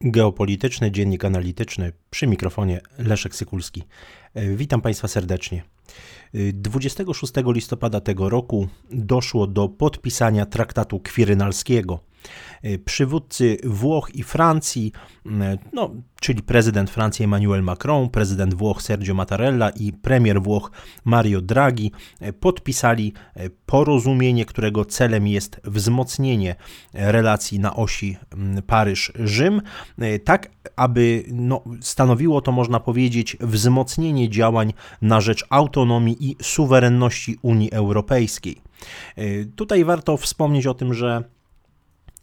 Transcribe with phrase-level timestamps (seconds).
[0.00, 3.82] Geopolityczny Dziennik Analityczny przy mikrofonie Leszek Sykulski.
[4.34, 5.62] E, witam Państwa serdecznie.
[6.52, 12.00] 26 e, listopada tego roku doszło do podpisania traktatu kwirynalskiego.
[12.62, 14.92] E, przywódcy Włoch i Francji,
[15.72, 15.90] no,
[16.20, 20.70] czyli prezydent Francji Emmanuel Macron, prezydent Włoch Sergio Mattarella i premier Włoch
[21.04, 21.92] Mario Draghi
[22.40, 23.12] podpisali
[23.66, 26.56] porozumienie, którego celem jest wzmocnienie
[26.92, 28.16] relacji na osi
[28.66, 29.62] Paryż-Rzym,
[30.24, 37.72] tak aby no, stanowiło to, można powiedzieć, wzmocnienie działań na rzecz autonomii i suwerenności Unii
[37.72, 38.56] Europejskiej.
[39.56, 41.24] Tutaj warto wspomnieć o tym, że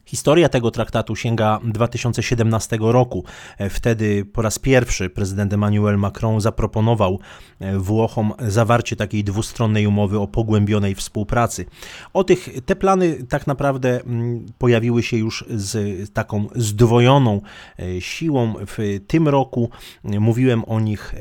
[0.05, 3.23] Historia tego traktatu sięga 2017 roku.
[3.69, 7.19] Wtedy po raz pierwszy prezydent Emmanuel Macron zaproponował
[7.59, 11.65] e, Włochom zawarcie takiej dwustronnej umowy o pogłębionej współpracy.
[12.13, 17.41] O tych, te plany tak naprawdę mm, pojawiły się już z taką zdwojoną
[17.79, 19.69] e, siłą w tym roku.
[20.03, 21.13] Mówiłem o nich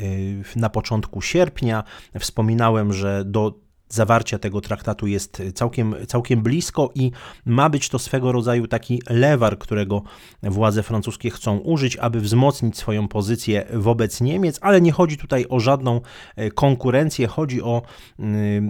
[0.56, 1.84] e, na początku sierpnia.
[2.19, 3.63] Wspominałem, że do
[3.95, 7.11] zawarcia tego traktatu jest całkiem, całkiem blisko i
[7.47, 10.03] ma być to swego rodzaju taki lewar, którego
[10.42, 15.61] władze francuskie chcą użyć, aby wzmocnić swoją pozycję wobec Niemiec, ale nie chodzi tutaj o
[15.61, 16.00] żadną
[16.37, 17.83] e, konkurencję, chodzi o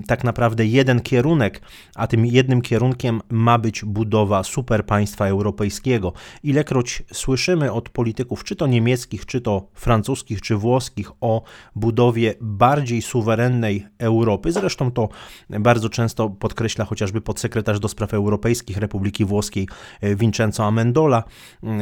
[0.07, 1.61] tak naprawdę jeden kierunek,
[1.95, 6.13] a tym jednym kierunkiem ma być budowa superpaństwa europejskiego.
[6.43, 11.43] Ilekroć słyszymy od polityków, czy to niemieckich, czy to francuskich, czy włoskich, o
[11.75, 15.09] budowie bardziej suwerennej Europy, zresztą to
[15.51, 19.69] bardzo często podkreśla chociażby podsekretarz do spraw europejskich Republiki Włoskiej
[20.01, 21.25] e, Vincenzo Amendola,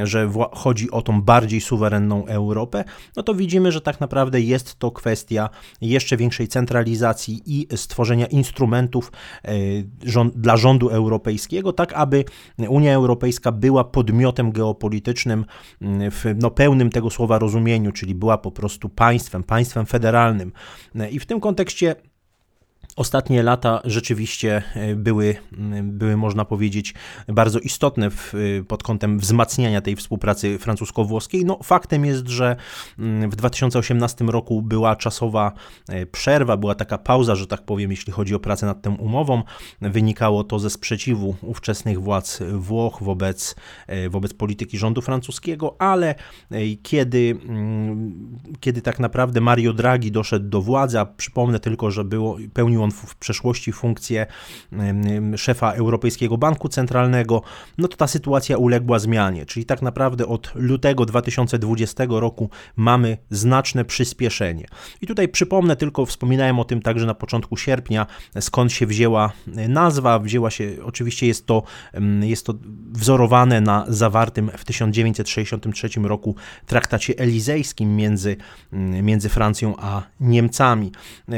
[0.05, 2.84] że chodzi o tą bardziej suwerenną Europę,
[3.16, 5.48] no to widzimy, że tak naprawdę jest to kwestia
[5.80, 9.12] jeszcze większej centralizacji i stworzenia instrumentów
[9.44, 9.52] e,
[10.34, 12.24] dla rządu europejskiego, tak aby
[12.68, 15.45] Unia Europejska była podmiotem geopolitycznym
[16.11, 20.52] w no, pełnym tego słowa rozumieniu, czyli była po prostu państwem, państwem federalnym.
[20.95, 21.96] E, I w tym kontekście
[22.97, 25.36] Ostatnie lata rzeczywiście e, były,
[25.83, 26.95] były, można powiedzieć,
[27.29, 31.45] bardzo istotne w, e, pod kątem wzmacniania tej współpracy francusko-włoskiej.
[31.45, 32.57] No, faktem jest, że
[33.29, 35.52] w 2018 roku była czasowa
[35.89, 39.42] e, przerwa, była taka pauza, że tak powiem, jeśli chodzi o pracę nad tą umową.
[39.81, 43.55] Wynikało to ze sprzeciwu ówczesnych władz Włoch wobec,
[44.11, 46.14] wobec polityki rządu francuskiego, ale
[46.83, 47.39] kiedy,
[48.61, 52.91] kiedy tak naprawdę Mario Draghi doszedł do władzy, a przypomnę tylko, że było, pełnił on
[52.91, 54.27] w przeszłości funkcję
[55.37, 57.43] szefa Europejskiego Banku Centralnego,
[57.79, 59.47] no to ta sytuacja uległa zmianie.
[59.47, 64.67] Czyli tak naprawdę od lutego 2020 roku mamy znaczne przyspieszenie.
[65.01, 68.07] I tutaj przypomnę tylko, wspominałem o tym także na początku sierpnia,
[68.41, 69.33] skąd się wzięła
[69.69, 70.19] nazwa.
[70.19, 71.63] Wzięła się, oczywiście jest to,
[72.20, 72.55] jest to
[72.93, 78.37] wzorowane na zawartym w 1963 roku traktacie elizejskim między,
[79.03, 80.93] między Francją a Niemcami.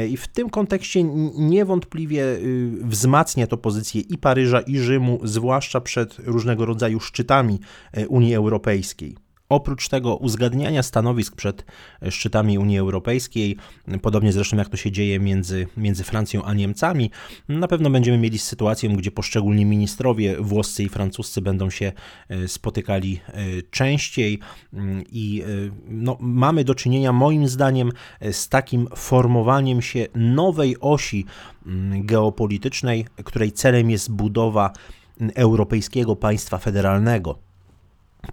[0.09, 0.99] I w tym kontekście
[1.37, 7.59] niewątpliwie y, wzmacnia to pozycję i Paryża, i Rzymu, zwłaszcza przed różnego rodzaju szczytami
[7.97, 9.24] y, Unii Europejskiej.
[9.49, 11.65] Oprócz tego uzgadniania stanowisk przed
[12.09, 13.57] szczytami Unii Europejskiej,
[14.01, 17.11] podobnie zresztą jak to się dzieje między, między Francją a Niemcami,
[17.49, 21.91] na pewno będziemy mieli sytuację, gdzie poszczególni ministrowie włoscy i francuscy będą się
[22.29, 24.39] e, spotykali e, częściej
[24.73, 25.45] mm, i e,
[25.87, 27.91] no, mamy do czynienia moim zdaniem
[28.31, 31.25] z takim formowaniem się nowej osi
[31.65, 34.71] mm, geopolitycznej, której celem jest budowa
[35.19, 37.44] mm, europejskiego państwa federalnego.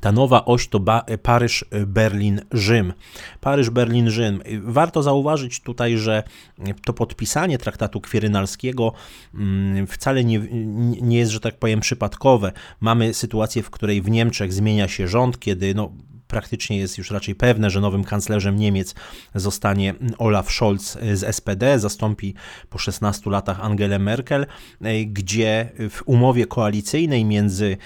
[0.01, 0.81] Ta nowa oś to
[1.23, 2.93] Paryż, Berlin, Rzym.
[3.41, 4.43] Paryż, Berlin, Rzym.
[4.63, 6.23] Warto zauważyć tutaj, że
[6.85, 8.93] to podpisanie traktatu kwirynalskiego
[9.35, 10.39] mm, wcale nie,
[11.03, 12.53] nie jest, że tak powiem, przypadkowe.
[12.81, 15.93] Mamy sytuację, w której w Niemczech zmienia się rząd, kiedy no,
[16.33, 18.95] praktycznie jest już raczej pewne, że nowym kanclerzem Niemiec
[19.35, 22.35] zostanie Olaf Scholz z SPD, zastąpi
[22.71, 24.47] po 16 latach Angelę Merkel,
[25.07, 27.77] gdzie w umowie koalicyjnej między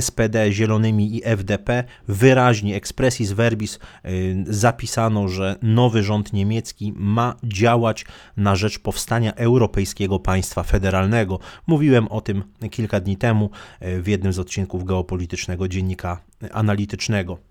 [0.00, 8.04] SPD, Zielonymi i FDP wyraźnie expressis verbis y, zapisano, że nowy rząd niemiecki ma działać
[8.36, 11.38] na rzecz powstania europejskiego państwa federalnego.
[11.66, 13.50] Mówiłem o tym kilka dni temu
[13.82, 16.20] y, w jednym z odcinków geopolitycznego dziennika
[16.52, 17.47] analitycznego.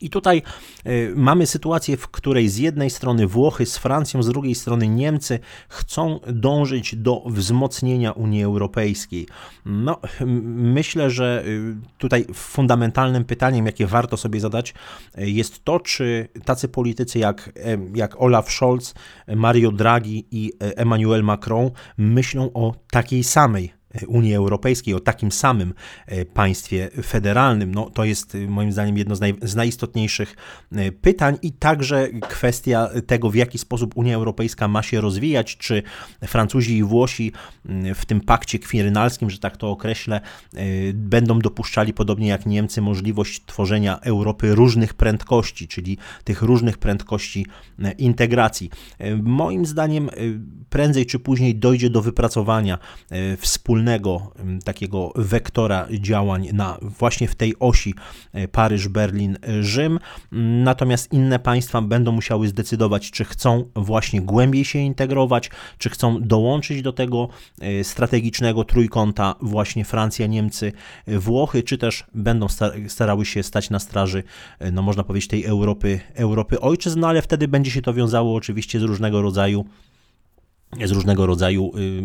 [0.00, 0.42] I tutaj
[0.86, 5.38] y, mamy sytuację, w której z jednej strony Włochy z Francją, z drugiej strony Niemcy
[5.68, 9.26] chcą dążyć do wzmocnienia Unii Europejskiej.
[9.64, 10.00] No,
[10.54, 14.74] myślę, że y, tutaj fundamentalnym pytaniem, jakie warto sobie zadać,
[15.18, 17.52] y, jest to, czy tacy politycy jak,
[17.94, 18.94] jak Olaf Scholz,
[19.36, 25.74] Mario Draghi i Emmanuel Macron myślą o takiej samej Unii Europejskiej, o takim samym
[26.34, 27.74] państwie federalnym.
[27.74, 30.36] No, to jest moim zdaniem jedno z, naj, z najistotniejszych
[31.00, 35.82] pytań i także kwestia tego, w jaki sposób Unia Europejska ma się rozwijać, czy
[36.26, 37.32] Francuzi i Włosi
[37.94, 40.20] w tym pakcie kwirynalskim, że tak to określę,
[40.94, 47.46] będą dopuszczali, podobnie jak Niemcy, możliwość tworzenia Europy różnych prędkości, czyli tych różnych prędkości
[47.98, 48.70] integracji.
[49.22, 50.10] Moim zdaniem
[50.70, 52.78] prędzej czy później dojdzie do wypracowania
[53.38, 53.79] wspólnego
[54.64, 57.94] takiego wektora działań na właśnie w tej osi
[58.52, 59.98] Paryż, Berlin, Rzym.
[60.62, 66.82] Natomiast inne państwa będą musiały zdecydować, czy chcą właśnie głębiej się integrować, czy chcą dołączyć
[66.82, 67.28] do tego
[67.82, 70.72] strategicznego trójkąta właśnie Francja, Niemcy,
[71.06, 72.46] Włochy, czy też będą
[72.88, 74.22] starały się stać na straży,
[74.72, 78.80] no można powiedzieć, tej Europy, Europy ojczyzn, no ale wtedy będzie się to wiązało oczywiście
[78.80, 79.64] z różnego rodzaju
[80.84, 82.02] z różnego rodzaju y,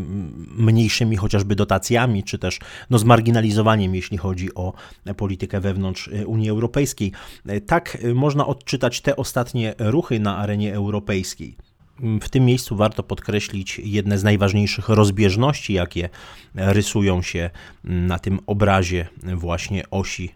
[0.58, 2.60] mniejszymi chociażby dotacjami, czy też
[2.90, 4.74] no, zmarginalizowaniem, jeśli chodzi o
[5.18, 7.12] politykę wewnątrz y, Unii Europejskiej.
[7.66, 11.56] Tak y, można odczytać te ostatnie ruchy na arenie europejskiej.
[12.22, 16.10] W tym miejscu warto podkreślić jedne z najważniejszych rozbieżności, jakie
[16.56, 17.50] rysują się
[17.84, 20.34] na tym obrazie właśnie osi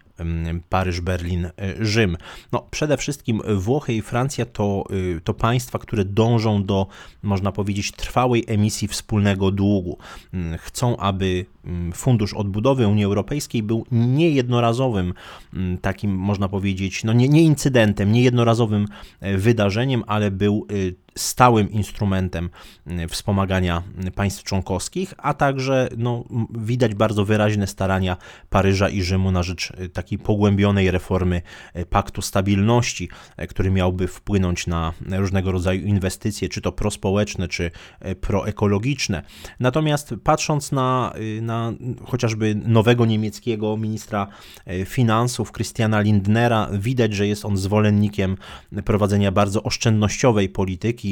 [0.68, 1.50] Paryż, Berlin, e,
[1.84, 2.16] Rzym.
[2.52, 6.86] No, przede wszystkim Włochy i Francja to, y, to państwa, które dążą do,
[7.22, 9.98] można powiedzieć, trwałej emisji wspólnego długu.
[10.34, 15.14] Mm, chcą, aby mm, Fundusz Odbudowy Unii Europejskiej był niejednorazowym
[15.54, 18.86] mm, takim, można powiedzieć, no nie, nie incydentem, nie jednorazowym
[19.20, 22.50] e, wydarzeniem, ale był y, stałym instrumentem
[23.08, 23.82] wspomagania
[24.14, 28.16] państw członkowskich, a także no, widać bardzo wyraźne starania
[28.50, 31.42] Paryża i Rzymu na rzecz y, takiej pogłębionej reformy
[31.76, 33.08] y, Paktu Stabilności,
[33.42, 37.70] y, który miałby wpłynąć na różnego rodzaju inwestycje, czy to prospołeczne, czy
[38.20, 39.22] proekologiczne.
[39.60, 41.12] Natomiast patrząc na,
[41.42, 41.72] na
[42.06, 44.26] chociażby nowego niemieckiego ministra
[44.86, 48.36] finansów, Christiana Lindnera, widać, że jest on zwolennikiem
[48.84, 51.09] prowadzenia bardzo oszczędnościowej polityki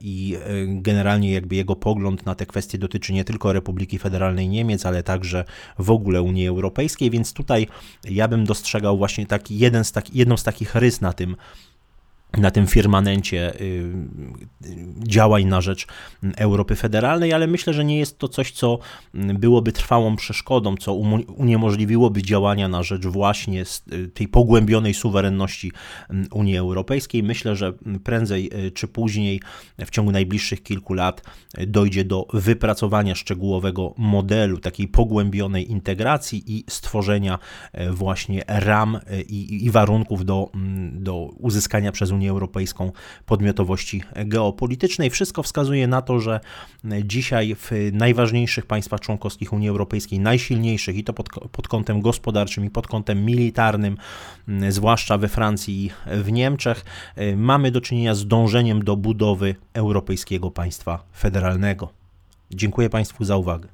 [0.00, 5.02] i generalnie jakby jego pogląd na te kwestie dotyczy nie tylko Republiki Federalnej Niemiec, ale
[5.02, 5.44] także
[5.78, 7.66] w ogóle Unii Europejskiej, więc tutaj
[8.10, 11.36] ja bym dostrzegał właśnie taki jeden z taki, jedną z takich rys na tym,
[12.36, 13.92] na tym firmamencie y,
[14.98, 15.86] działań na rzecz
[16.36, 18.78] Europy Federalnej, ale myślę, że nie jest to coś, co
[19.14, 20.94] byłoby trwałą przeszkodą, co
[21.36, 25.72] uniemożliwiłoby działania na rzecz właśnie y, tej pogłębionej suwerenności
[26.32, 27.22] Unii Europejskiej.
[27.22, 27.72] Myślę, że
[28.04, 29.40] prędzej y, czy później,
[29.86, 31.22] w ciągu najbliższich kilku lat,
[31.66, 37.38] dojdzie do wypracowania szczegółowego modelu takiej pogłębionej integracji i stworzenia
[37.90, 38.98] właśnie ram
[39.28, 40.50] i, i warunków do,
[40.92, 42.92] do uzyskania przez Unię Unię Europejską
[43.26, 45.10] podmiotowości geopolitycznej.
[45.10, 46.40] Wszystko wskazuje na to, że
[47.04, 52.70] dzisiaj w najważniejszych państwach członkowskich Unii Europejskiej, najsilniejszych i to pod, pod kątem gospodarczym i
[52.70, 53.96] pod kątem militarnym,
[54.68, 55.90] zwłaszcza we Francji i
[56.22, 56.84] w Niemczech,
[57.36, 61.88] mamy do czynienia z dążeniem do budowy europejskiego państwa federalnego.
[62.50, 63.73] Dziękuję Państwu za uwagę.